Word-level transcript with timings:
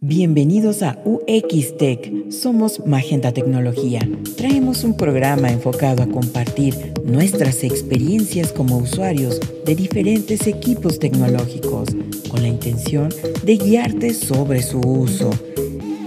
Bienvenidos 0.00 0.84
a 0.84 0.96
UX 1.04 1.76
Tech. 1.76 2.30
Somos 2.30 2.86
Magenta 2.86 3.32
Tecnología. 3.32 3.98
Traemos 4.36 4.84
un 4.84 4.96
programa 4.96 5.50
enfocado 5.50 6.04
a 6.04 6.06
compartir 6.06 6.94
nuestras 7.04 7.64
experiencias 7.64 8.52
como 8.52 8.78
usuarios 8.78 9.40
de 9.64 9.74
diferentes 9.74 10.46
equipos 10.46 11.00
tecnológicos 11.00 11.88
con 12.30 12.42
la 12.42 12.46
intención 12.46 13.08
de 13.42 13.56
guiarte 13.56 14.14
sobre 14.14 14.62
su 14.62 14.78
uso. 14.78 15.30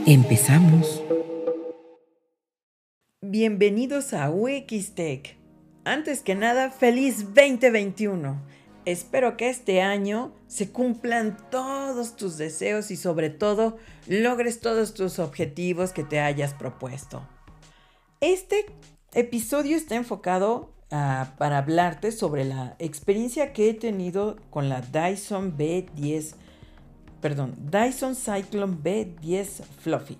Empezamos. 0.05 1.03
Bienvenidos 3.21 4.13
a 4.13 4.31
UX 4.31 4.95
Tech. 4.95 5.35
Antes 5.83 6.21
que 6.21 6.35
nada, 6.35 6.71
feliz 6.71 7.25
2021. 7.33 8.60
Espero 8.85 9.37
que 9.37 9.49
este 9.49 9.81
año 9.81 10.33
se 10.47 10.71
cumplan 10.71 11.37
todos 11.51 12.15
tus 12.15 12.37
deseos 12.37 12.89
y 12.89 12.97
sobre 12.97 13.29
todo 13.29 13.77
logres 14.07 14.59
todos 14.59 14.95
tus 14.95 15.19
objetivos 15.19 15.91
que 15.91 16.03
te 16.03 16.19
hayas 16.19 16.55
propuesto. 16.55 17.27
Este 18.21 18.65
episodio 19.13 19.77
está 19.77 19.95
enfocado 19.95 20.73
ah, 20.89 21.33
para 21.37 21.59
hablarte 21.59 22.11
sobre 22.11 22.43
la 22.43 22.75
experiencia 22.79 23.53
que 23.53 23.69
he 23.69 23.73
tenido 23.75 24.37
con 24.49 24.67
la 24.67 24.81
Dyson 24.81 25.55
B10, 25.55 26.33
perdón, 27.21 27.53
Dyson 27.69 28.15
Cyclone 28.15 28.77
B10 28.77 29.63
Fluffy. 29.81 30.17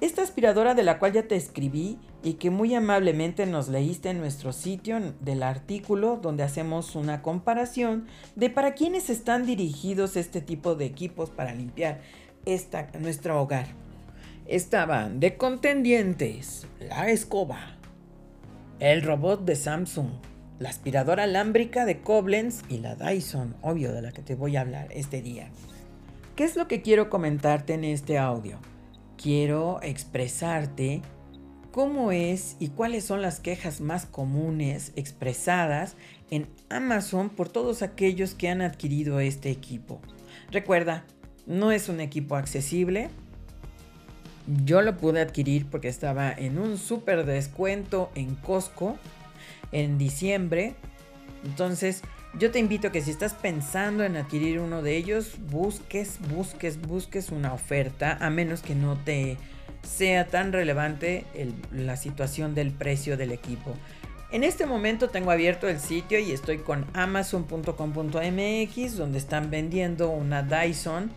Esta 0.00 0.22
aspiradora 0.22 0.74
de 0.74 0.84
la 0.84 1.00
cual 1.00 1.12
ya 1.12 1.26
te 1.26 1.34
escribí 1.34 1.98
y 2.22 2.34
que 2.34 2.50
muy 2.50 2.74
amablemente 2.74 3.46
nos 3.46 3.68
leíste 3.68 4.10
en 4.10 4.18
nuestro 4.18 4.52
sitio 4.52 5.00
del 5.20 5.42
artículo 5.42 6.18
donde 6.22 6.44
hacemos 6.44 6.94
una 6.94 7.22
comparación 7.22 8.06
de 8.36 8.50
para 8.50 8.74
quiénes 8.74 9.10
están 9.10 9.44
dirigidos 9.44 10.16
este 10.16 10.40
tipo 10.40 10.74
de 10.74 10.84
equipos 10.84 11.30
para 11.30 11.54
limpiar 11.54 12.00
esta, 12.46 12.88
nuestro 12.98 13.40
hogar. 13.40 13.66
Estaban 14.46 15.20
de 15.20 15.36
contendientes 15.36 16.66
la 16.80 17.08
escoba, 17.10 17.76
el 18.78 19.02
robot 19.02 19.44
de 19.44 19.56
Samsung, 19.56 20.10
la 20.58 20.68
aspiradora 20.68 21.24
alámbrica 21.24 21.84
de 21.84 22.02
Koblenz 22.02 22.62
y 22.68 22.78
la 22.78 22.94
Dyson, 22.94 23.56
obvio 23.62 23.92
de 23.92 24.02
la 24.02 24.12
que 24.12 24.22
te 24.22 24.34
voy 24.34 24.56
a 24.56 24.60
hablar 24.60 24.88
este 24.92 25.22
día. 25.22 25.50
¿Qué 26.36 26.44
es 26.44 26.56
lo 26.56 26.68
que 26.68 26.82
quiero 26.82 27.10
comentarte 27.10 27.74
en 27.74 27.84
este 27.84 28.18
audio? 28.18 28.58
Quiero 29.16 29.80
expresarte 29.82 31.02
cómo 31.72 32.12
es 32.12 32.56
y 32.60 32.68
cuáles 32.68 33.04
son 33.04 33.22
las 33.22 33.40
quejas 33.40 33.80
más 33.80 34.06
comunes 34.06 34.92
expresadas 34.94 35.96
en 36.30 36.46
Amazon 36.68 37.30
por 37.30 37.48
todos 37.48 37.82
aquellos 37.82 38.34
que 38.34 38.48
han 38.48 38.62
adquirido 38.62 39.18
este 39.18 39.50
equipo. 39.50 40.00
Recuerda, 40.50 41.04
no 41.46 41.72
es 41.72 41.88
un 41.88 42.00
equipo 42.00 42.36
accesible. 42.36 43.08
Yo 44.64 44.82
lo 44.82 44.96
pude 44.96 45.20
adquirir 45.20 45.66
porque 45.66 45.88
estaba 45.88 46.30
en 46.30 46.58
un 46.58 46.78
súper 46.78 47.24
descuento 47.24 48.10
en 48.14 48.34
Costco 48.36 48.98
en 49.72 49.98
diciembre. 49.98 50.74
Entonces, 51.44 52.02
yo 52.38 52.50
te 52.50 52.58
invito 52.58 52.88
a 52.88 52.92
que 52.92 53.02
si 53.02 53.10
estás 53.10 53.34
pensando 53.34 54.04
en 54.04 54.16
adquirir 54.16 54.60
uno 54.60 54.82
de 54.82 54.96
ellos, 54.96 55.34
busques, 55.50 56.18
busques, 56.34 56.80
busques 56.80 57.30
una 57.30 57.52
oferta, 57.52 58.16
a 58.20 58.30
menos 58.30 58.62
que 58.62 58.74
no 58.74 58.96
te 58.96 59.36
sea 59.82 60.28
tan 60.28 60.52
relevante 60.52 61.26
la 61.72 61.96
situación 61.96 62.54
del 62.54 62.70
precio 62.70 63.16
del 63.16 63.32
equipo. 63.32 63.74
En 64.30 64.44
este 64.44 64.64
momento 64.64 65.10
tengo 65.10 65.30
abierto 65.30 65.68
el 65.68 65.78
sitio 65.78 66.18
y 66.18 66.32
estoy 66.32 66.58
con 66.58 66.86
amazon.com.mx 66.94 68.96
donde 68.96 69.18
están 69.18 69.50
vendiendo 69.50 70.08
una 70.08 70.42
Dyson. 70.42 71.10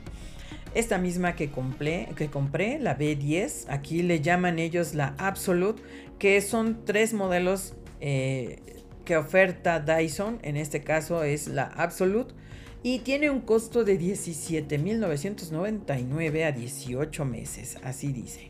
Esta 0.73 0.97
misma 0.97 1.37
que 1.37 1.49
compré, 1.49 2.09
que 2.17 2.29
compré, 2.29 2.77
la 2.79 2.97
B10, 2.97 3.67
aquí 3.69 4.03
le 4.03 4.19
llaman 4.19 4.59
ellos 4.59 4.95
la 4.95 5.15
Absolute, 5.17 5.81
que 6.19 6.41
son 6.41 6.83
tres 6.83 7.13
modelos 7.13 7.73
eh, 8.01 8.59
que 9.05 9.15
oferta 9.15 9.79
Dyson, 9.79 10.39
en 10.41 10.57
este 10.57 10.81
caso 10.81 11.23
es 11.23 11.47
la 11.47 11.63
Absolute, 11.63 12.33
y 12.83 12.99
tiene 12.99 13.29
un 13.29 13.39
costo 13.41 13.83
de 13.83 13.99
17.999 13.99 16.45
a 16.45 16.51
18 16.51 17.25
meses, 17.25 17.77
así 17.83 18.11
dice. 18.11 18.49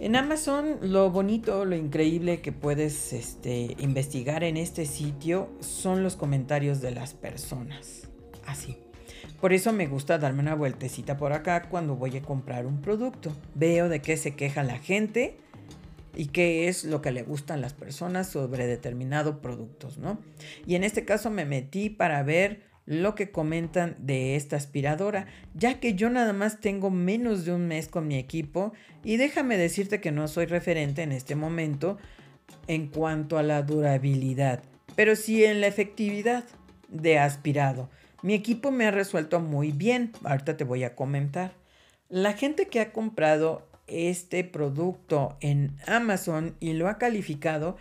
En 0.00 0.16
Amazon 0.16 0.78
lo 0.80 1.10
bonito, 1.10 1.64
lo 1.64 1.76
increíble 1.76 2.40
que 2.40 2.50
puedes 2.50 3.12
este, 3.12 3.76
investigar 3.78 4.42
en 4.42 4.56
este 4.56 4.84
sitio 4.86 5.48
son 5.60 6.02
los 6.02 6.16
comentarios 6.16 6.80
de 6.80 6.90
las 6.90 7.14
personas. 7.14 8.08
Así. 8.46 8.78
Por 9.40 9.52
eso 9.52 9.72
me 9.72 9.86
gusta 9.86 10.18
darme 10.18 10.40
una 10.40 10.56
vueltecita 10.56 11.16
por 11.16 11.32
acá 11.32 11.68
cuando 11.68 11.94
voy 11.94 12.16
a 12.16 12.22
comprar 12.22 12.66
un 12.66 12.80
producto. 12.80 13.30
Veo 13.54 13.88
de 13.88 14.02
qué 14.02 14.16
se 14.16 14.34
queja 14.34 14.64
la 14.64 14.78
gente 14.78 15.36
y 16.14 16.26
qué 16.26 16.68
es 16.68 16.84
lo 16.84 17.02
que 17.02 17.12
le 17.12 17.22
gustan 17.22 17.60
las 17.60 17.72
personas 17.72 18.28
sobre 18.28 18.66
determinado 18.66 19.40
productos, 19.40 19.98
¿no? 19.98 20.18
Y 20.66 20.74
en 20.74 20.84
este 20.84 21.04
caso 21.04 21.30
me 21.30 21.44
metí 21.44 21.90
para 21.90 22.22
ver 22.22 22.62
lo 22.84 23.14
que 23.14 23.30
comentan 23.30 23.96
de 23.98 24.36
esta 24.36 24.56
aspiradora, 24.56 25.26
ya 25.54 25.78
que 25.78 25.94
yo 25.94 26.10
nada 26.10 26.32
más 26.32 26.60
tengo 26.60 26.90
menos 26.90 27.44
de 27.44 27.52
un 27.52 27.68
mes 27.68 27.88
con 27.88 28.08
mi 28.08 28.16
equipo 28.16 28.72
y 29.04 29.16
déjame 29.16 29.56
decirte 29.56 30.00
que 30.00 30.12
no 30.12 30.26
soy 30.28 30.46
referente 30.46 31.02
en 31.02 31.12
este 31.12 31.36
momento 31.36 31.98
en 32.66 32.88
cuanto 32.88 33.38
a 33.38 33.42
la 33.42 33.62
durabilidad, 33.62 34.62
pero 34.96 35.16
sí 35.16 35.44
en 35.44 35.60
la 35.60 35.68
efectividad 35.68 36.44
de 36.88 37.18
aspirado. 37.18 37.88
Mi 38.22 38.34
equipo 38.34 38.70
me 38.70 38.86
ha 38.86 38.90
resuelto 38.90 39.40
muy 39.40 39.72
bien, 39.72 40.12
ahorita 40.24 40.56
te 40.56 40.64
voy 40.64 40.84
a 40.84 40.94
comentar. 40.94 41.54
La 42.08 42.34
gente 42.34 42.66
que 42.66 42.80
ha 42.80 42.92
comprado 42.92 43.66
este 43.92 44.44
producto 44.44 45.36
en 45.40 45.76
Amazon 45.86 46.56
y 46.60 46.72
lo 46.72 46.88
ha 46.88 46.98
calificado 46.98 47.76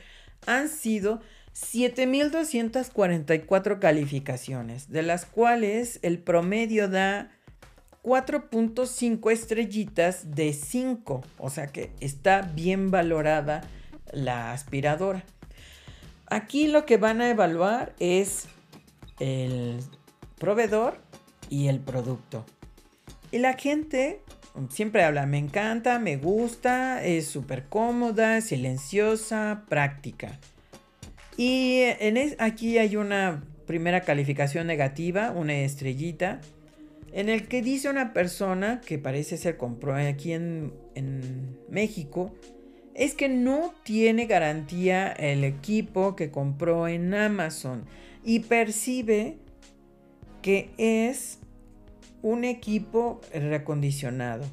han 0.45 0.69
sido 0.69 1.21
7.244 1.53 3.79
calificaciones, 3.79 4.89
de 4.89 5.01
las 5.01 5.25
cuales 5.25 5.99
el 6.01 6.19
promedio 6.19 6.87
da 6.87 7.31
4.5 8.03 9.31
estrellitas 9.31 10.35
de 10.35 10.53
5, 10.53 11.23
o 11.37 11.49
sea 11.49 11.67
que 11.67 11.91
está 11.99 12.41
bien 12.41 12.89
valorada 12.89 13.61
la 14.11 14.53
aspiradora. 14.53 15.23
Aquí 16.27 16.67
lo 16.67 16.85
que 16.85 16.97
van 16.97 17.21
a 17.21 17.29
evaluar 17.29 17.93
es 17.99 18.45
el 19.19 19.79
proveedor 20.39 20.97
y 21.49 21.67
el 21.67 21.79
producto. 21.79 22.45
Y 23.31 23.39
la 23.39 23.53
gente 23.53 24.21
siempre 24.69 25.03
habla, 25.03 25.25
me 25.25 25.37
encanta, 25.37 25.99
me 25.99 26.17
gusta, 26.17 27.03
es 27.03 27.27
súper 27.27 27.65
cómoda, 27.65 28.41
silenciosa, 28.41 29.63
práctica. 29.69 30.39
Y 31.37 31.81
en 31.99 32.17
aquí 32.39 32.77
hay 32.77 32.95
una 32.95 33.43
primera 33.65 34.01
calificación 34.01 34.67
negativa, 34.67 35.31
una 35.31 35.55
estrellita, 35.55 36.41
en 37.13 37.29
el 37.29 37.47
que 37.47 37.61
dice 37.61 37.89
una 37.89 38.13
persona 38.13 38.81
que 38.85 38.97
parece 38.97 39.37
ser 39.37 39.57
compró 39.57 39.95
aquí 39.95 40.33
en 40.33 40.71
México, 41.69 42.33
es 42.93 43.15
que 43.15 43.29
no 43.29 43.73
tiene 43.83 44.25
garantía 44.25 45.11
el 45.11 45.43
equipo 45.43 46.15
que 46.15 46.29
compró 46.29 46.87
en 46.87 47.13
Amazon 47.13 47.85
y 48.23 48.41
percibe 48.41 49.37
que 50.41 50.69
es 50.77 51.40
un 52.21 52.43
equipo 52.43 53.21
recondicionado. 53.33 54.45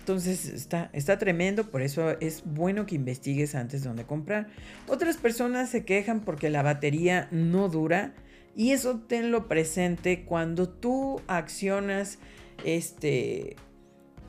Entonces 0.00 0.46
está, 0.46 0.88
está 0.92 1.18
tremendo, 1.18 1.68
por 1.68 1.82
eso 1.82 2.10
es 2.20 2.44
bueno 2.44 2.86
que 2.86 2.94
investigues 2.94 3.56
antes 3.56 3.82
de 3.82 3.88
dónde 3.88 4.04
comprar. 4.04 4.46
Otras 4.86 5.16
personas 5.16 5.68
se 5.68 5.84
quejan 5.84 6.20
porque 6.20 6.48
la 6.48 6.62
batería 6.62 7.26
no 7.32 7.68
dura 7.68 8.14
y 8.54 8.70
eso 8.70 9.00
tenlo 9.00 9.48
presente 9.48 10.24
cuando 10.24 10.68
tú 10.68 11.20
accionas 11.26 12.18
este... 12.64 13.56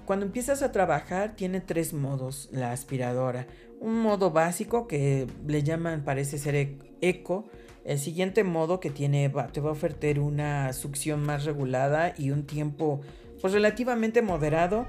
Cuando 0.06 0.26
empiezas 0.26 0.64
a 0.64 0.72
trabajar 0.72 1.36
tiene 1.36 1.62
tres 1.62 1.94
modos 1.94 2.50
la 2.52 2.72
aspiradora. 2.72 3.46
Un 3.80 4.02
modo 4.02 4.32
básico 4.32 4.88
que 4.88 5.28
le 5.46 5.64
llaman 5.64 6.04
parece 6.04 6.38
ser 6.38 6.78
eco. 7.02 7.50
El 7.88 8.00
siguiente 8.00 8.44
modo 8.44 8.82
que 8.82 8.90
tiene 8.90 9.32
te 9.54 9.62
va 9.62 9.70
a 9.70 9.72
ofrecer 9.72 10.20
una 10.20 10.74
succión 10.74 11.24
más 11.24 11.46
regulada 11.46 12.14
y 12.18 12.32
un 12.32 12.46
tiempo 12.46 13.00
pues 13.40 13.54
relativamente 13.54 14.22
moderado 14.22 14.86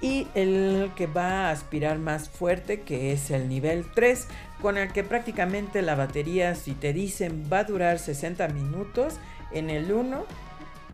y 0.00 0.26
el 0.34 0.90
que 0.96 1.06
va 1.06 1.48
a 1.48 1.50
aspirar 1.50 1.98
más 1.98 2.30
fuerte 2.30 2.80
que 2.80 3.12
es 3.12 3.30
el 3.30 3.50
nivel 3.50 3.84
3 3.94 4.28
con 4.62 4.78
el 4.78 4.90
que 4.92 5.04
prácticamente 5.04 5.82
la 5.82 5.94
batería 5.94 6.54
si 6.54 6.72
te 6.72 6.94
dicen 6.94 7.44
va 7.52 7.58
a 7.58 7.64
durar 7.64 7.98
60 7.98 8.48
minutos 8.48 9.16
en 9.52 9.68
el 9.68 9.92
1 9.92 10.24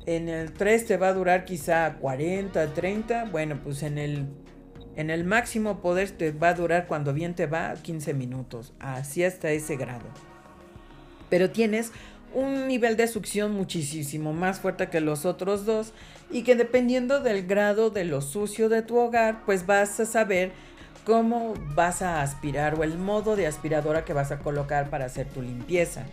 en 0.07 0.29
el 0.29 0.53
3 0.53 0.87
te 0.87 0.97
va 0.97 1.09
a 1.09 1.13
durar 1.13 1.45
quizá 1.45 1.99
40 2.01 2.75
30 2.75 3.27
bueno 3.27 3.61
pues 3.63 3.85
en 3.85 3.99
el 3.99 4.27
en 4.97 5.11
el 5.11 5.23
máximo 5.23 5.81
poder 5.81 6.11
te 6.11 6.33
va 6.33 6.49
a 6.49 6.55
durar 6.55 6.89
cuando 6.89 7.13
bien 7.13 7.35
te 7.35 7.47
va 7.47 7.75
15 7.75 8.13
minutos 8.13 8.73
así 8.81 9.23
hasta 9.23 9.53
ese 9.53 9.77
grado 9.77 10.34
pero 11.35 11.51
tienes 11.51 11.91
un 12.33 12.69
nivel 12.69 12.97
de 12.97 13.09
succión 13.09 13.55
muchísimo 13.55 14.33
más 14.33 14.61
fuerte 14.61 14.89
que 14.89 15.01
los 15.01 15.25
otros 15.25 15.67
dos 15.67 15.93
y 16.31 16.45
que 16.45 16.55
dependiendo 16.55 17.19
del 17.19 17.45
grado 17.45 17.91
de 17.91 18.05
lo 18.05 18.21
sucio 18.21 18.69
de 18.69 18.83
tu 18.83 18.97
hogar, 18.99 19.45
pues 19.45 19.67
vas 19.67 19.99
a 19.99 20.07
saber 20.07 20.53
cómo 21.05 21.55
vas 21.75 22.03
a 22.03 22.23
aspirar 22.23 22.79
o 22.79 22.85
el 22.85 22.99
modo 22.99 23.35
de 23.35 23.49
aspiradora 23.49 24.05
que 24.05 24.13
vas 24.13 24.31
a 24.31 24.39
colocar 24.39 24.91
para 24.91 25.07
hacer 25.07 25.27
tu 25.27 25.43
limpieza. 25.43 26.05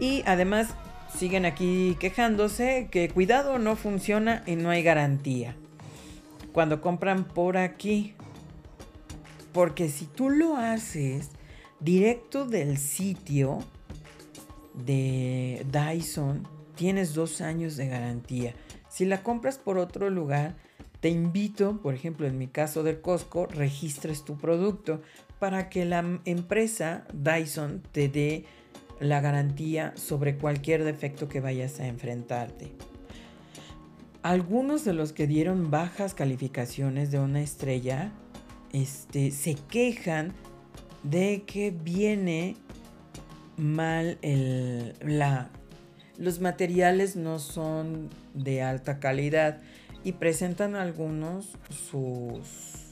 Y 0.00 0.22
además 0.24 0.68
siguen 1.14 1.44
aquí 1.44 1.98
quejándose 2.00 2.88
que 2.90 3.10
cuidado 3.10 3.58
no 3.58 3.76
funciona 3.76 4.42
y 4.46 4.56
no 4.56 4.70
hay 4.70 4.82
garantía. 4.82 5.56
Cuando 6.54 6.80
compran 6.80 7.24
por 7.24 7.58
aquí. 7.58 8.14
Porque 9.52 9.90
si 9.90 10.06
tú 10.06 10.30
lo 10.30 10.56
haces 10.56 11.32
directo 11.80 12.46
del 12.46 12.78
sitio 12.78 13.62
de 14.84 15.66
Dyson, 15.70 16.46
tienes 16.74 17.14
dos 17.14 17.40
años 17.40 17.76
de 17.76 17.88
garantía. 17.88 18.54
Si 18.88 19.04
la 19.04 19.22
compras 19.22 19.58
por 19.58 19.78
otro 19.78 20.10
lugar, 20.10 20.56
te 21.00 21.08
invito, 21.08 21.80
por 21.80 21.94
ejemplo, 21.94 22.26
en 22.26 22.38
mi 22.38 22.48
caso 22.48 22.82
del 22.82 23.00
Costco, 23.00 23.46
registres 23.46 24.24
tu 24.24 24.36
producto 24.36 25.00
para 25.38 25.68
que 25.68 25.84
la 25.84 26.04
empresa 26.24 27.04
Dyson 27.12 27.82
te 27.92 28.08
dé 28.08 28.44
la 29.00 29.20
garantía 29.20 29.92
sobre 29.96 30.36
cualquier 30.36 30.84
defecto 30.84 31.28
que 31.28 31.40
vayas 31.40 31.78
a 31.78 31.86
enfrentarte. 31.86 32.72
Algunos 34.22 34.84
de 34.84 34.92
los 34.92 35.12
que 35.12 35.28
dieron 35.28 35.70
bajas 35.70 36.14
calificaciones 36.14 37.12
de 37.12 37.20
una 37.20 37.40
estrella 37.40 38.12
este, 38.72 39.30
se 39.30 39.54
quejan 39.54 40.32
de 41.04 41.44
que 41.46 41.70
viene 41.70 42.56
mal 43.58 44.18
el, 44.22 44.94
la, 45.02 45.50
los 46.16 46.40
materiales 46.40 47.16
no 47.16 47.38
son 47.38 48.08
de 48.34 48.62
alta 48.62 49.00
calidad 49.00 49.60
y 50.04 50.12
presentan 50.12 50.76
algunos 50.76 51.56
sus, 51.70 52.88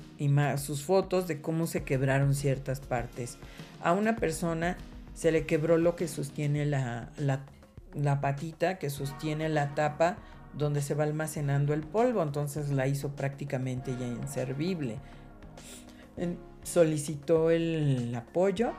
sus 0.58 0.82
fotos 0.82 1.26
de 1.28 1.40
cómo 1.40 1.66
se 1.66 1.84
quebraron 1.84 2.34
ciertas 2.34 2.80
partes. 2.80 3.38
A 3.82 3.92
una 3.92 4.16
persona 4.16 4.76
se 5.14 5.32
le 5.32 5.46
quebró 5.46 5.78
lo 5.78 5.96
que 5.96 6.08
sostiene 6.08 6.66
la, 6.66 7.10
la, 7.94 8.20
patita, 8.20 8.78
que 8.78 8.90
sostiene 8.90 9.48
la 9.48 9.74
tapa 9.74 10.18
donde 10.52 10.82
se 10.82 10.94
va 10.94 11.04
almacenando 11.04 11.74
el 11.74 11.82
polvo, 11.82 12.22
entonces 12.22 12.70
la 12.70 12.86
hizo 12.86 13.14
prácticamente 13.14 13.96
ya 13.98 14.06
inservible. 14.06 14.98
solicitó 16.62 17.50
el 17.50 18.14
apoyo, 18.14 18.72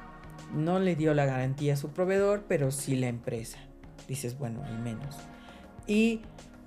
no 0.54 0.80
le 0.80 0.96
dio 0.96 1.14
la 1.14 1.26
garantía 1.26 1.74
a 1.74 1.78
su 1.78 1.90
proveedor, 1.90 2.46
pero 2.48 2.72
sí 2.72 2.96
la 2.96 3.08
empresa. 3.08 3.60
Dices, 4.08 4.38
bueno, 4.38 4.64
al 4.64 4.80
menos. 4.80 5.16
Y 5.88 6.22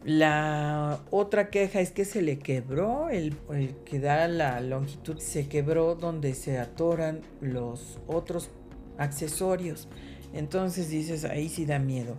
la 0.04 1.00
otra 1.10 1.50
queja 1.50 1.80
es 1.80 1.90
que 1.90 2.04
se 2.04 2.22
le 2.22 2.38
quebró, 2.38 3.10
el, 3.10 3.36
que 3.84 4.00
da 4.00 4.28
la 4.28 4.60
longitud 4.60 5.18
se 5.18 5.48
quebró 5.48 5.94
donde 5.94 6.34
se 6.34 6.58
atoran 6.58 7.20
los 7.40 7.98
otros 8.06 8.50
accesorios. 8.96 9.88
Entonces 10.32 10.88
dices, 10.88 11.24
ahí 11.24 11.48
sí 11.48 11.66
da 11.66 11.78
miedo. 11.78 12.16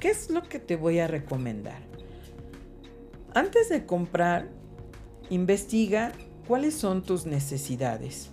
¿Qué 0.00 0.08
es 0.08 0.30
lo 0.30 0.42
que 0.42 0.58
te 0.58 0.74
voy 0.74 0.98
a 0.98 1.06
recomendar? 1.06 1.80
Antes 3.34 3.68
de 3.68 3.86
comprar, 3.86 4.48
investiga 5.30 6.12
cuáles 6.48 6.74
son 6.74 7.02
tus 7.02 7.24
necesidades. 7.24 8.30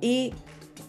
Y 0.00 0.32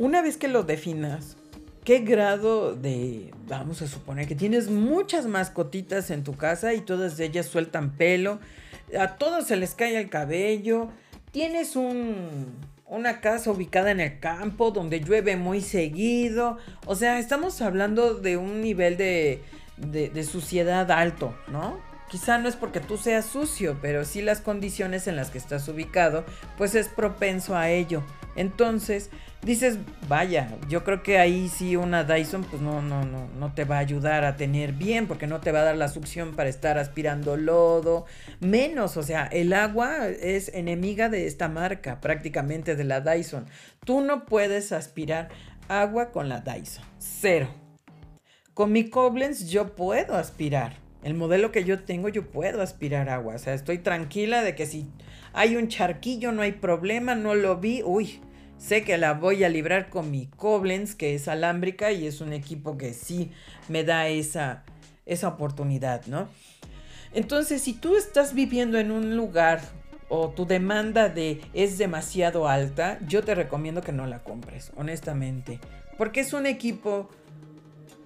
una 0.02 0.24
vez 0.24 0.36
que 0.36 0.48
lo 0.48 0.64
definas, 0.64 1.38
qué 1.84 2.00
grado 2.00 2.74
de, 2.76 3.32
vamos 3.48 3.84
a 3.84 3.88
suponer 3.88 4.28
que 4.28 4.34
tienes 4.34 4.68
muchas 4.68 5.28
mascotitas 5.28 6.10
en 6.10 6.24
tu 6.24 6.36
casa 6.36 6.74
y 6.74 6.82
todas 6.82 7.20
ellas 7.20 7.46
sueltan 7.46 7.92
pelo, 7.92 8.40
a 9.00 9.18
todos 9.18 9.46
se 9.46 9.58
les 9.58 9.76
cae 9.76 10.00
el 10.00 10.10
cabello, 10.10 10.90
tienes 11.32 11.76
un, 11.76 12.48
una 12.88 13.22
casa 13.22 13.52
ubicada 13.52 13.92
en 13.92 14.00
el 14.00 14.20
campo 14.20 14.72
donde 14.72 15.02
llueve 15.02 15.36
muy 15.36 15.62
seguido, 15.62 16.58
o 16.88 16.96
sea, 16.96 17.20
estamos 17.20 17.62
hablando 17.62 18.16
de 18.16 18.38
un 18.38 18.60
nivel 18.60 18.98
de, 18.98 19.44
de, 19.78 20.10
de 20.10 20.24
suciedad 20.24 20.90
alto, 20.90 21.36
¿no? 21.48 21.80
Quizá 22.10 22.40
no 22.40 22.50
es 22.50 22.56
porque 22.56 22.80
tú 22.80 22.98
seas 22.98 23.26
sucio, 23.26 23.78
pero 23.84 24.04
sí 24.04 24.24
las 24.24 24.42
condiciones 24.42 25.06
en 25.06 25.16
las 25.16 25.30
que 25.30 25.38
estás 25.38 25.68
ubicado, 25.68 26.26
pues 26.58 26.74
es 26.74 26.88
propenso 26.88 27.56
a 27.56 27.70
ello. 27.70 28.04
Entonces, 28.36 29.10
dices, 29.44 29.80
vaya, 30.08 30.50
yo 30.70 30.84
creo 30.84 31.02
que 31.02 31.18
ahí 31.18 31.50
sí 31.50 31.76
una 31.76 32.04
Dyson 32.04 32.44
pues 32.44 32.62
no, 32.62 32.82
no, 32.82 33.04
no, 33.06 33.28
no 33.28 33.54
te 33.54 33.66
va 33.66 33.78
a 33.78 33.80
ayudar 33.80 34.24
a 34.24 34.36
tener 34.36 34.74
bien 34.74 35.08
porque 35.08 35.28
no 35.28 35.40
te 35.42 35.52
va 35.52 35.62
a 35.62 35.64
dar 35.64 35.78
la 35.78 35.88
succión 35.88 36.36
para 36.36 36.50
estar 36.50 36.78
aspirando 36.78 37.38
lodo, 37.38 38.06
menos, 38.40 38.98
o 38.98 39.04
sea, 39.04 39.26
el 39.26 39.54
agua 39.54 40.08
es 40.08 40.50
enemiga 40.54 41.10
de 41.10 41.28
esta 41.28 41.48
marca, 41.48 42.02
prácticamente 42.02 42.76
de 42.76 42.84
la 42.84 43.02
Dyson. 43.02 43.46
Tú 43.84 44.02
no 44.02 44.26
puedes 44.26 44.72
aspirar 44.72 45.30
agua 45.68 46.12
con 46.12 46.30
la 46.30 46.42
Dyson, 46.42 46.84
cero. 47.00 47.50
Con 48.54 48.72
mi 48.72 48.90
Koblenz 48.90 49.50
yo 49.50 49.76
puedo 49.76 50.16
aspirar. 50.16 50.80
El 51.04 51.16
modelo 51.16 51.52
que 51.52 51.64
yo 51.64 51.84
tengo 51.84 52.10
yo 52.10 52.28
puedo 52.30 52.62
aspirar 52.62 53.10
agua, 53.10 53.34
o 53.34 53.40
sea, 53.40 53.56
estoy 53.56 53.80
tranquila 53.80 54.44
de 54.44 54.54
que 54.54 54.68
si 54.68 54.88
hay 55.34 55.56
un 55.56 55.68
charquillo 55.68 56.32
no 56.32 56.44
hay 56.44 56.52
problema, 56.52 57.16
no 57.16 57.34
lo 57.34 57.58
vi, 57.58 57.82
uy, 57.84 58.22
Sé 58.62 58.84
que 58.84 59.00
la 59.00 59.16
voy 59.16 59.44
a 59.44 59.50
librar 59.50 59.90
con 59.90 60.12
mi 60.12 60.28
Koblenz, 60.28 60.94
que 60.94 61.16
es 61.16 61.28
alámbrica 61.28 61.92
y 61.92 62.06
es 62.06 62.22
un 62.22 62.32
equipo 62.32 62.78
que 62.78 62.94
sí 62.94 63.32
me 63.68 63.84
da 63.84 64.08
esa, 64.08 64.64
esa 65.08 65.30
oportunidad, 65.30 66.06
¿no? 66.06 66.30
Entonces, 67.12 67.64
si 67.64 67.74
tú 67.74 67.96
estás 67.96 68.36
viviendo 68.36 68.78
en 68.78 68.92
un 68.92 69.18
lugar 69.18 69.62
o 70.10 70.30
tu 70.30 70.46
demanda 70.46 71.10
de 71.10 71.42
es 71.56 71.80
demasiado 71.80 72.48
alta, 72.48 73.00
yo 73.08 73.24
te 73.24 73.34
recomiendo 73.34 73.82
que 73.82 73.94
no 73.94 74.06
la 74.06 74.24
compres, 74.24 74.72
honestamente. 74.78 75.60
Porque 75.98 76.20
es 76.20 76.32
un 76.32 76.46
equipo 76.46 77.10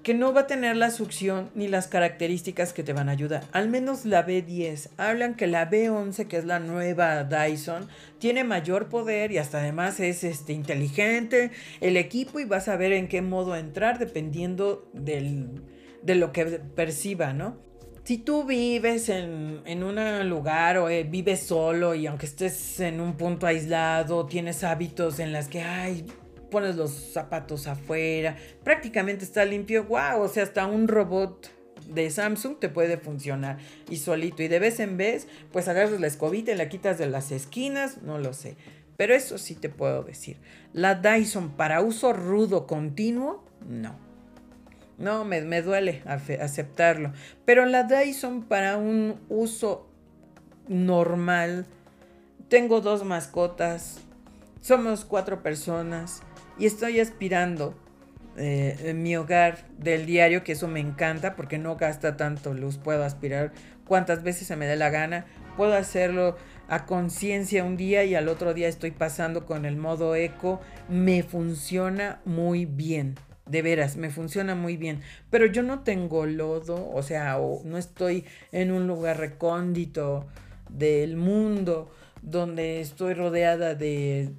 que 0.05 0.13
no 0.13 0.33
va 0.33 0.41
a 0.41 0.47
tener 0.47 0.75
la 0.75 0.91
succión 0.91 1.49
ni 1.55 1.67
las 1.67 1.87
características 1.87 2.73
que 2.73 2.83
te 2.83 2.93
van 2.93 3.09
a 3.09 3.13
ayudar. 3.13 3.43
Al 3.53 3.69
menos 3.69 4.05
la 4.05 4.23
B10. 4.23 4.89
Hablan 4.97 5.33
que 5.33 5.47
la 5.47 5.67
B11, 5.67 6.27
que 6.27 6.37
es 6.37 6.45
la 6.45 6.59
nueva 6.59 7.23
Dyson, 7.23 7.87
tiene 8.19 8.43
mayor 8.43 8.87
poder 8.87 9.31
y 9.31 9.39
hasta 9.39 9.57
además 9.57 9.99
es 9.99 10.23
este, 10.23 10.53
inteligente 10.53 11.49
el 11.81 11.97
equipo 11.97 12.39
y 12.39 12.45
vas 12.45 12.67
a 12.67 12.75
ver 12.75 12.91
en 12.91 13.07
qué 13.07 13.23
modo 13.23 13.55
entrar 13.55 13.97
dependiendo 13.97 14.87
de 14.93 16.13
lo 16.13 16.31
que 16.31 16.45
perciba, 16.45 17.33
¿no? 17.33 17.57
Si 18.03 18.19
tú 18.19 18.43
vives 18.43 19.09
en, 19.09 19.61
en 19.65 19.81
un 19.81 20.29
lugar 20.29 20.77
o 20.77 20.87
eh, 20.87 21.03
vives 21.03 21.47
solo 21.47 21.95
y 21.95 22.05
aunque 22.05 22.27
estés 22.27 22.79
en 22.79 23.01
un 23.01 23.17
punto 23.17 23.47
aislado, 23.47 24.27
tienes 24.27 24.63
hábitos 24.63 25.17
en 25.17 25.33
las 25.33 25.47
que, 25.47 25.63
ay, 25.63 26.05
pones 26.49 26.75
los 26.75 26.91
zapatos 26.91 27.67
afuera, 27.67 28.37
prácticamente 28.63 29.25
está 29.25 29.45
limpio, 29.45 29.85
wow, 29.85 30.21
o 30.21 30.27
sea, 30.27 30.43
hasta 30.43 30.65
un 30.65 30.87
robot 30.87 31.51
de 31.89 32.09
Samsung 32.09 32.57
te 32.59 32.69
puede 32.69 32.97
funcionar 32.97 33.57
y 33.89 33.97
solito 33.97 34.41
y 34.41 34.47
de 34.47 34.59
vez 34.59 34.79
en 34.79 34.97
vez 34.97 35.27
pues 35.51 35.67
agarras 35.67 35.99
la 35.99 36.07
escobita 36.07 36.51
y 36.51 36.55
la 36.55 36.69
quitas 36.69 36.97
de 36.97 37.07
las 37.07 37.31
esquinas, 37.31 38.01
no 38.01 38.17
lo 38.17 38.33
sé. 38.33 38.55
Pero 38.97 39.13
eso 39.13 39.37
sí 39.37 39.55
te 39.55 39.69
puedo 39.69 40.03
decir. 40.03 40.37
La 40.71 40.95
Dyson 40.95 41.49
para 41.49 41.81
uso 41.81 42.13
rudo 42.13 42.65
continuo, 42.65 43.43
no. 43.67 43.95
No, 44.97 45.25
me, 45.25 45.41
me 45.41 45.61
duele 45.61 46.01
aceptarlo. 46.05 47.11
Pero 47.43 47.65
la 47.65 47.83
Dyson 47.83 48.43
para 48.43 48.77
un 48.77 49.19
uso 49.27 49.89
normal, 50.69 51.65
tengo 52.47 52.79
dos 52.79 53.03
mascotas, 53.03 53.99
somos 54.61 55.03
cuatro 55.03 55.43
personas 55.43 56.21
y 56.57 56.65
estoy 56.65 56.99
aspirando 56.99 57.75
eh, 58.37 58.77
en 58.83 59.01
mi 59.01 59.15
hogar 59.15 59.65
del 59.77 60.05
diario, 60.05 60.43
que 60.43 60.53
eso 60.53 60.67
me 60.67 60.79
encanta 60.79 61.35
porque 61.35 61.57
no 61.57 61.77
gasta 61.77 62.17
tanto 62.17 62.53
luz. 62.53 62.77
Puedo 62.77 63.03
aspirar 63.03 63.53
cuantas 63.85 64.23
veces 64.23 64.47
se 64.47 64.55
me 64.55 64.65
dé 64.65 64.75
la 64.75 64.89
gana. 64.89 65.25
Puedo 65.55 65.73
hacerlo 65.73 66.35
a 66.67 66.85
conciencia 66.85 67.63
un 67.63 67.77
día 67.77 68.03
y 68.03 68.15
al 68.15 68.27
otro 68.27 68.53
día 68.53 68.67
estoy 68.67 68.91
pasando 68.91 69.45
con 69.45 69.65
el 69.65 69.77
modo 69.77 70.15
eco. 70.15 70.59
Me 70.89 71.23
funciona 71.23 72.19
muy 72.25 72.65
bien. 72.65 73.15
De 73.45 73.61
veras, 73.61 73.95
me 73.95 74.09
funciona 74.09 74.55
muy 74.55 74.75
bien. 74.75 75.01
Pero 75.29 75.45
yo 75.45 75.61
no 75.61 75.83
tengo 75.83 76.25
lodo, 76.25 76.89
o 76.91 77.03
sea, 77.03 77.37
no 77.63 77.77
estoy 77.77 78.25
en 78.51 78.71
un 78.71 78.87
lugar 78.87 79.17
recóndito 79.17 80.25
del 80.69 81.15
mundo 81.15 81.91
donde 82.23 82.81
estoy 82.81 83.13
rodeada 83.13 83.75
de 83.75 84.31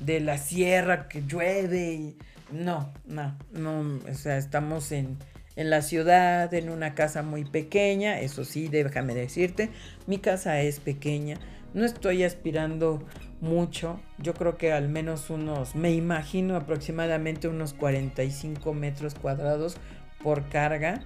de 0.00 0.20
la 0.20 0.38
sierra 0.38 1.08
que 1.08 1.22
llueve. 1.22 2.14
No, 2.52 2.92
no, 3.06 3.36
no, 3.52 4.00
o 4.08 4.14
sea, 4.14 4.36
estamos 4.36 4.92
en, 4.92 5.18
en 5.56 5.70
la 5.70 5.82
ciudad, 5.82 6.52
en 6.54 6.68
una 6.68 6.94
casa 6.94 7.22
muy 7.22 7.44
pequeña, 7.44 8.20
eso 8.20 8.44
sí, 8.44 8.68
déjame 8.68 9.14
decirte, 9.14 9.70
mi 10.06 10.18
casa 10.18 10.60
es 10.60 10.78
pequeña, 10.78 11.38
no 11.72 11.84
estoy 11.84 12.22
aspirando 12.22 13.02
mucho, 13.40 14.00
yo 14.18 14.34
creo 14.34 14.56
que 14.56 14.72
al 14.72 14.88
menos 14.88 15.30
unos, 15.30 15.74
me 15.74 15.92
imagino 15.92 16.56
aproximadamente 16.56 17.48
unos 17.48 17.74
45 17.74 18.74
metros 18.74 19.14
cuadrados 19.14 19.76
por 20.22 20.48
carga, 20.48 21.02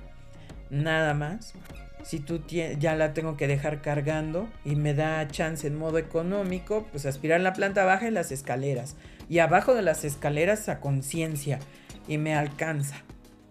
nada 0.71 1.15
más. 1.15 1.55
Si 2.03 2.21
tú 2.21 2.41
ya 2.47 2.97
la 2.97 3.13
tengo 3.13 3.37
que 3.37 3.47
dejar 3.47 3.83
cargando 3.83 4.49
y 4.65 4.77
me 4.77 4.95
da 4.95 5.27
chance 5.29 5.67
en 5.67 5.77
modo 5.77 5.99
económico, 5.99 6.87
pues 6.91 7.07
aspirar 7.07 7.41
la 7.41 7.53
planta 7.53 7.85
baja 7.85 8.09
y 8.09 8.11
las 8.11 8.33
escaleras. 8.33 8.97
Y 9.29 9.41
abajo 9.41 9.75
de 9.75 9.83
las 9.83 10.05
escaleras 10.05 10.69
a 10.69 10.81
conciencia 10.81 11.59
y 12.07 12.19
me 12.19 12.35
alcanza. 12.35 12.97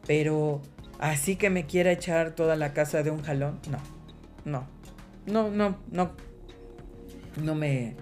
Pero 0.06 0.62
así 1.00 1.36
que 1.36 1.50
me 1.50 1.66
quiera 1.66 1.92
echar 1.92 2.32
toda 2.32 2.56
la 2.56 2.74
casa 2.74 3.04
de 3.04 3.12
un 3.12 3.22
jalón, 3.22 3.60
no. 3.70 3.80
No. 4.46 4.68
No, 5.26 5.50
no, 5.50 5.78
no. 5.92 6.12
No 7.36 7.54
me 7.54 7.96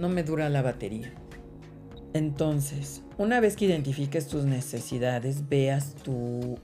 no 0.00 0.08
me 0.08 0.22
dura 0.22 0.48
la 0.48 0.62
batería. 0.62 1.12
Entonces, 2.14 3.02
una 3.18 3.38
vez 3.38 3.54
que 3.54 3.66
identifiques 3.66 4.26
tus 4.26 4.44
necesidades, 4.44 5.48
veas 5.48 5.94
tu 5.94 6.58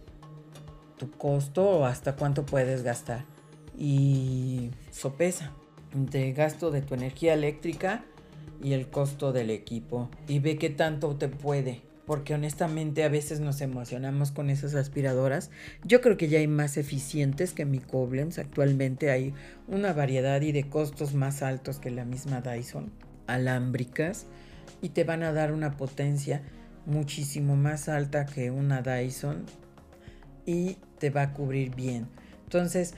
tu 0.96 1.10
costo 1.10 1.68
o 1.68 1.84
hasta 1.84 2.16
cuánto 2.16 2.46
puedes 2.46 2.82
gastar. 2.82 3.24
Y 3.78 4.70
sopesa 4.90 5.52
entre 5.94 6.28
el 6.28 6.34
gasto 6.34 6.70
de 6.70 6.82
tu 6.82 6.94
energía 6.94 7.34
eléctrica 7.34 8.04
y 8.62 8.72
el 8.72 8.88
costo 8.88 9.32
del 9.32 9.50
equipo. 9.50 10.10
Y 10.28 10.38
ve 10.38 10.58
qué 10.58 10.70
tanto 10.70 11.16
te 11.16 11.28
puede. 11.28 11.82
Porque 12.06 12.34
honestamente 12.34 13.02
a 13.02 13.08
veces 13.08 13.40
nos 13.40 13.60
emocionamos 13.60 14.30
con 14.30 14.48
esas 14.48 14.76
aspiradoras. 14.76 15.50
Yo 15.84 16.00
creo 16.00 16.16
que 16.16 16.28
ya 16.28 16.38
hay 16.38 16.46
más 16.46 16.76
eficientes 16.76 17.52
que 17.52 17.64
mi 17.64 17.80
Koblenz. 17.80 18.38
Actualmente 18.38 19.10
hay 19.10 19.34
una 19.66 19.92
variedad 19.92 20.40
y 20.40 20.52
de 20.52 20.68
costos 20.68 21.14
más 21.14 21.42
altos 21.42 21.80
que 21.80 21.90
la 21.90 22.04
misma 22.04 22.42
Dyson. 22.42 22.92
Alámbricas. 23.26 24.26
Y 24.82 24.90
te 24.90 25.02
van 25.02 25.24
a 25.24 25.32
dar 25.32 25.52
una 25.52 25.76
potencia 25.76 26.42
muchísimo 26.86 27.56
más 27.56 27.88
alta 27.88 28.24
que 28.26 28.52
una 28.52 28.82
Dyson 28.82 29.44
y 30.46 30.78
te 30.98 31.10
va 31.10 31.22
a 31.22 31.32
cubrir 31.32 31.74
bien. 31.74 32.06
Entonces, 32.44 32.94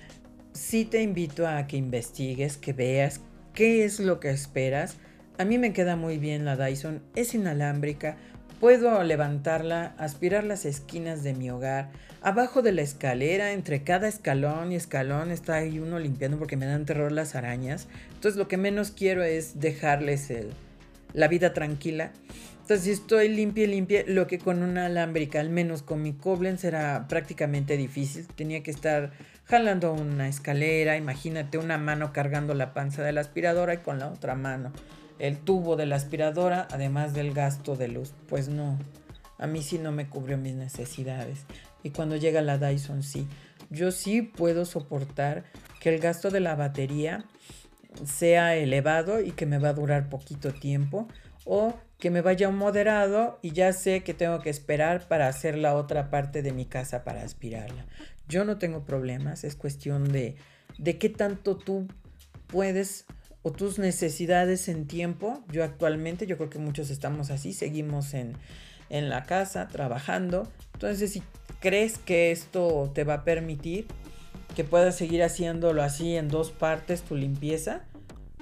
sí 0.52 0.84
te 0.84 1.02
invito 1.02 1.46
a 1.46 1.66
que 1.66 1.76
investigues, 1.76 2.56
que 2.56 2.72
veas 2.72 3.20
qué 3.54 3.84
es 3.84 4.00
lo 4.00 4.20
que 4.20 4.30
esperas. 4.30 4.96
A 5.38 5.44
mí 5.44 5.58
me 5.58 5.72
queda 5.72 5.96
muy 5.96 6.18
bien 6.18 6.44
la 6.44 6.56
Dyson, 6.56 7.02
es 7.14 7.34
inalámbrica, 7.34 8.16
puedo 8.60 9.02
levantarla, 9.04 9.94
aspirar 9.98 10.44
las 10.44 10.64
esquinas 10.64 11.22
de 11.22 11.34
mi 11.34 11.50
hogar, 11.50 11.90
abajo 12.22 12.62
de 12.62 12.72
la 12.72 12.82
escalera, 12.82 13.52
entre 13.52 13.84
cada 13.84 14.08
escalón 14.08 14.72
y 14.72 14.76
escalón 14.76 15.30
está 15.30 15.54
ahí 15.54 15.78
uno 15.78 15.98
limpiando 15.98 16.38
porque 16.38 16.56
me 16.56 16.66
dan 16.66 16.84
terror 16.84 17.12
las 17.12 17.34
arañas. 17.34 17.86
Entonces 18.14 18.36
lo 18.36 18.48
que 18.48 18.56
menos 18.56 18.90
quiero 18.90 19.22
es 19.22 19.60
dejarles 19.60 20.32
la 21.12 21.28
vida 21.28 21.54
tranquila. 21.54 22.10
Si 22.76 22.90
estoy 22.90 23.28
limpia 23.28 23.66
limpia, 23.66 24.04
lo 24.06 24.26
que 24.26 24.38
con 24.38 24.62
una 24.62 24.86
alámbrica, 24.86 25.40
al 25.40 25.48
menos 25.48 25.82
con 25.82 26.02
mi 26.02 26.12
Koblenz, 26.12 26.64
era 26.64 27.08
prácticamente 27.08 27.76
difícil. 27.78 28.26
Tenía 28.26 28.62
que 28.62 28.70
estar 28.70 29.12
jalando 29.46 29.94
una 29.94 30.28
escalera, 30.28 30.96
imagínate 30.98 31.56
una 31.56 31.78
mano 31.78 32.12
cargando 32.12 32.52
la 32.52 32.74
panza 32.74 33.02
de 33.02 33.12
la 33.12 33.22
aspiradora 33.22 33.74
y 33.74 33.78
con 33.78 33.98
la 33.98 34.08
otra 34.08 34.34
mano 34.34 34.72
el 35.18 35.38
tubo 35.38 35.76
de 35.76 35.86
la 35.86 35.96
aspiradora, 35.96 36.68
además 36.70 37.14
del 37.14 37.32
gasto 37.32 37.76
de 37.76 37.88
luz. 37.88 38.12
Pues 38.28 38.48
no, 38.48 38.78
a 39.38 39.46
mí 39.46 39.62
sí 39.62 39.78
no 39.78 39.92
me 39.92 40.08
cubrió 40.08 40.38
mis 40.38 40.54
necesidades. 40.54 41.44
Y 41.82 41.90
cuando 41.90 42.16
llega 42.16 42.42
la 42.42 42.58
Dyson, 42.58 43.02
sí. 43.02 43.26
Yo 43.70 43.90
sí 43.90 44.22
puedo 44.22 44.64
soportar 44.64 45.44
que 45.80 45.94
el 45.94 46.00
gasto 46.00 46.30
de 46.30 46.40
la 46.40 46.54
batería 46.54 47.24
sea 48.04 48.56
elevado 48.56 49.20
y 49.20 49.32
que 49.32 49.46
me 49.46 49.58
va 49.58 49.70
a 49.70 49.74
durar 49.74 50.08
poquito 50.08 50.52
tiempo 50.52 51.08
o 51.44 51.74
que 51.98 52.10
me 52.10 52.22
vaya 52.22 52.48
un 52.48 52.56
moderado 52.56 53.38
y 53.42 53.52
ya 53.52 53.72
sé 53.72 54.02
que 54.02 54.14
tengo 54.14 54.40
que 54.40 54.50
esperar 54.50 55.08
para 55.08 55.28
hacer 55.28 55.58
la 55.58 55.74
otra 55.74 56.10
parte 56.10 56.42
de 56.42 56.52
mi 56.52 56.64
casa 56.64 57.02
para 57.02 57.22
aspirarla. 57.22 57.86
Yo 58.28 58.44
no 58.44 58.58
tengo 58.58 58.84
problemas, 58.84 59.42
es 59.42 59.56
cuestión 59.56 60.12
de, 60.12 60.36
de 60.78 60.98
qué 60.98 61.08
tanto 61.08 61.56
tú 61.56 61.88
puedes 62.46 63.06
o 63.42 63.50
tus 63.50 63.78
necesidades 63.78 64.68
en 64.68 64.86
tiempo. 64.86 65.42
Yo 65.50 65.64
actualmente, 65.64 66.26
yo 66.26 66.36
creo 66.36 66.50
que 66.50 66.58
muchos 66.58 66.90
estamos 66.90 67.30
así, 67.30 67.52
seguimos 67.52 68.14
en, 68.14 68.34
en 68.90 69.08
la 69.08 69.24
casa 69.24 69.66
trabajando. 69.68 70.48
Entonces, 70.74 71.12
si 71.12 71.22
crees 71.60 71.98
que 71.98 72.30
esto 72.30 72.92
te 72.94 73.02
va 73.02 73.14
a 73.14 73.24
permitir 73.24 73.86
que 74.54 74.64
puedas 74.64 74.96
seguir 74.96 75.22
haciéndolo 75.22 75.82
así 75.82 76.16
en 76.16 76.28
dos 76.28 76.50
partes, 76.50 77.02
tu 77.02 77.16
limpieza, 77.16 77.82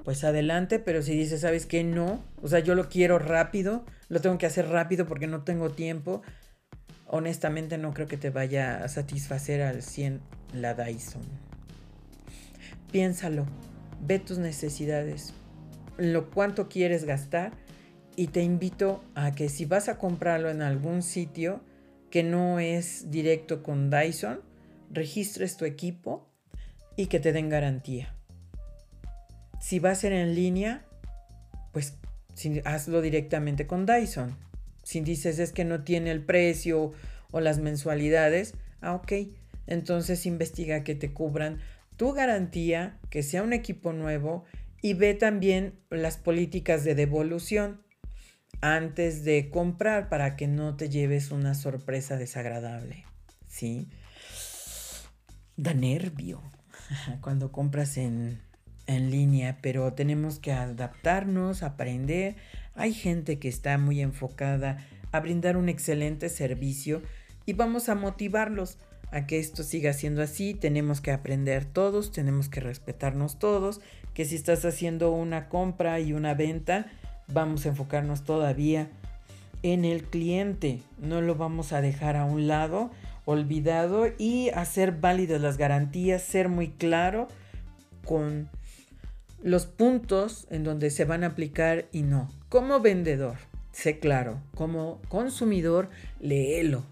pues 0.07 0.23
adelante, 0.23 0.79
pero 0.79 1.03
si 1.03 1.17
dices, 1.17 1.41
¿sabes 1.41 1.67
qué? 1.67 1.83
No, 1.83 2.23
o 2.41 2.47
sea, 2.47 2.61
yo 2.61 2.77
lo 2.77 2.89
quiero 2.89 3.19
rápido, 3.19 3.85
lo 4.09 4.21
tengo 4.21 4.39
que 4.39 4.47
hacer 4.47 4.69
rápido 4.69 5.05
porque 5.05 5.27
no 5.27 5.43
tengo 5.43 5.71
tiempo, 5.71 6.23
honestamente 7.07 7.77
no 7.77 7.93
creo 7.93 8.07
que 8.07 8.17
te 8.17 8.31
vaya 8.31 8.85
a 8.85 8.89
satisfacer 8.89 9.63
al 9.63 9.83
100 9.83 10.21
la 10.55 10.75
Dyson. 10.75 11.23
Piénsalo, 12.93 13.47
ve 14.01 14.21
tus 14.21 14.39
necesidades, 14.39 15.35
lo 15.99 16.31
cuánto 16.31 16.69
quieres 16.69 17.03
gastar 17.03 17.51
y 18.15 18.29
te 18.29 18.45
invito 18.45 19.03
a 19.17 19.35
que 19.35 19.49
si 19.49 19.65
vas 19.65 19.89
a 19.89 19.99
comprarlo 19.99 20.51
en 20.51 20.63
algún 20.63 21.03
sitio 21.03 21.63
que 22.11 22.23
no 22.23 22.61
es 22.61 23.11
directo 23.11 23.65
con 23.65 23.91
Dyson, 23.91 24.41
registres 24.89 25.57
tu 25.57 25.65
equipo 25.65 26.31
y 26.95 27.07
que 27.07 27.19
te 27.19 27.33
den 27.33 27.49
garantía. 27.49 28.16
Si 29.67 29.81
va 29.81 29.91
a 29.91 29.97
ser 29.97 30.13
en 30.13 30.37
línea, 30.37 30.85
pues 31.73 31.97
hazlo 32.65 33.03
directamente 33.03 33.67
con 33.67 33.85
Dyson. 33.85 34.37
Si 34.85 35.01
dices 35.01 35.41
es 35.41 35.51
que 35.51 35.65
no 35.65 35.83
tiene 35.83 36.13
el 36.13 36.25
precio 36.25 36.93
o 37.33 37.41
las 37.41 37.59
mensualidades, 37.59 38.55
ah, 38.81 38.95
ok. 38.95 39.13
Entonces 39.67 40.25
investiga 40.25 40.85
que 40.85 40.95
te 40.95 41.13
cubran 41.13 41.59
tu 41.97 42.13
garantía, 42.13 43.01
que 43.11 43.25
sea 43.25 43.43
un 43.43 43.53
equipo 43.53 43.93
nuevo 43.93 44.45
y 44.83 44.95
ve 44.95 45.15
también 45.15 45.81
las 45.91 46.17
políticas 46.17 46.85
de 46.85 46.95
devolución 46.95 47.83
antes 48.61 49.25
de 49.25 49.51
comprar 49.51 50.09
para 50.09 50.37
que 50.37 50.47
no 50.47 50.77
te 50.77 50.91
lleves 50.91 51.33
una 51.33 51.57
sorpresa 51.57 52.17
desagradable. 52.17 53.05
¿Sí? 53.49 53.89
Da 55.57 55.75
nervio 55.75 56.41
cuando 57.21 57.51
compras 57.51 57.97
en, 57.97 58.46
en 58.87 59.11
línea, 59.11 59.59
pero 59.61 59.93
tenemos 59.93 60.39
que 60.39 60.53
adaptarnos, 60.53 61.63
aprender. 61.63 62.37
Hay 62.75 62.93
gente 62.95 63.39
que 63.39 63.49
está 63.49 63.79
muy 63.79 64.01
enfocada 64.01 64.79
a 65.13 65.21
brindar 65.21 65.57
un 65.57 65.69
excelente 65.69 66.29
servicio 66.29 67.03
y 67.47 67.53
vamos 67.53 67.89
a 67.89 67.95
motivarlos 67.95 68.79
a 69.11 69.27
que 69.27 69.39
esto 69.39 69.63
siga 69.63 69.93
siendo 69.93 70.23
así. 70.23 70.55
Tenemos 70.55 71.01
que 71.01 71.13
aprender 71.13 71.65
todos, 71.65 72.13
tenemos 72.13 72.49
que 72.49 72.61
respetarnos 72.61 73.39
todos, 73.39 73.81
que 74.15 74.25
si 74.25 74.35
estás 74.35 74.65
haciendo 74.65 75.13
una 75.13 75.49
compra 75.49 76.01
y 76.01 76.13
una 76.13 76.35
venta, 76.35 76.87
vamos 77.29 77.67
a 77.67 77.71
enfocarnos 77.71 78.25
todavía 78.25 78.89
en 79.63 79.85
el 79.85 80.05
cliente. 80.05 80.81
No 80.99 81.21
lo 81.21 81.35
vamos 81.35 81.73
a 81.73 81.81
dejar 81.81 82.17
a 82.17 82.25
un 82.25 82.47
lado, 82.47 82.91
olvidado 83.25 84.07
y 84.19 84.51
hacer 84.51 84.93
válidas 84.93 85.41
las 85.41 85.57
garantías, 85.57 86.23
ser 86.23 86.49
muy 86.49 86.69
claro 86.69 87.29
con 88.05 88.49
los 89.47 89.67
puntos 89.67 90.49
en 90.51 90.65
donde 90.65 90.91
se 90.91 91.05
van 91.05 91.23
a 91.23 91.29
aplicar 91.29 91.87
y 91.93 92.03
no. 92.03 92.29
Como 92.49 92.81
vendedor, 92.81 93.37
sé 93.71 94.01
claro. 94.01 94.43
Como 94.57 95.01
consumidor, 95.09 95.89
léelo. 96.19 96.85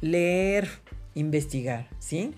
Leer, 0.00 0.66
investigar, 1.12 1.90
¿sí? 1.98 2.32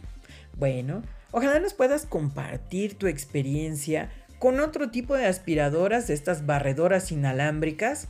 Bueno, 0.58 1.02
ojalá 1.30 1.60
nos 1.60 1.74
puedas 1.74 2.06
compartir 2.06 2.98
tu 2.98 3.06
experiencia 3.06 4.10
con 4.40 4.58
otro 4.58 4.90
tipo 4.90 5.14
de 5.14 5.26
aspiradoras, 5.26 6.10
estas 6.10 6.44
barredoras 6.44 7.12
inalámbricas 7.12 8.08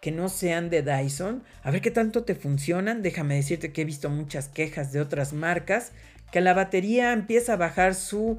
que 0.00 0.12
no 0.12 0.28
sean 0.28 0.70
de 0.70 0.82
Dyson. 0.82 1.42
A 1.64 1.72
ver 1.72 1.80
qué 1.80 1.90
tanto 1.90 2.22
te 2.22 2.36
funcionan. 2.36 3.02
Déjame 3.02 3.34
decirte 3.34 3.72
que 3.72 3.82
he 3.82 3.84
visto 3.84 4.08
muchas 4.08 4.46
quejas 4.46 4.92
de 4.92 5.00
otras 5.00 5.32
marcas 5.32 5.90
que 6.30 6.40
la 6.40 6.54
batería 6.54 7.12
empieza 7.12 7.54
a 7.54 7.56
bajar 7.56 7.96
su 7.96 8.38